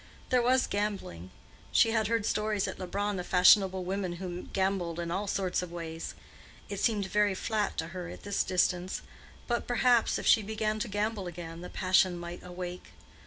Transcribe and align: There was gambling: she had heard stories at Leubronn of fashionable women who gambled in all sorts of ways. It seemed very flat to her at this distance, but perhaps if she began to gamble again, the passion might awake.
There 0.29 0.41
was 0.41 0.65
gambling: 0.65 1.29
she 1.71 1.91
had 1.91 2.07
heard 2.07 2.25
stories 2.25 2.67
at 2.67 2.79
Leubronn 2.79 3.19
of 3.19 3.27
fashionable 3.27 3.83
women 3.83 4.13
who 4.13 4.45
gambled 4.51 4.99
in 4.99 5.11
all 5.11 5.27
sorts 5.27 5.61
of 5.61 5.71
ways. 5.71 6.15
It 6.69 6.79
seemed 6.79 7.05
very 7.05 7.35
flat 7.35 7.77
to 7.77 7.89
her 7.89 8.09
at 8.09 8.23
this 8.23 8.43
distance, 8.43 9.03
but 9.45 9.67
perhaps 9.67 10.17
if 10.17 10.25
she 10.25 10.41
began 10.41 10.79
to 10.79 10.87
gamble 10.87 11.27
again, 11.27 11.61
the 11.61 11.69
passion 11.69 12.17
might 12.17 12.43
awake. 12.43 12.87